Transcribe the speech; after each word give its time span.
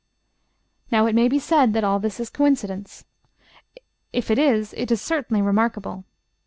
Now 0.89 1.05
it 1.05 1.13
may 1.13 1.27
be 1.27 1.37
said 1.37 1.73
that 1.73 1.83
all 1.83 1.99
this 1.99 2.19
is 2.19 2.31
coincidence. 2.31 3.05
If 4.11 4.31
it 4.31 4.39
is, 4.39 4.73
it 4.73 4.89
is 4.89 4.99
certainly 4.99 5.43
remarkable. 5.43 6.05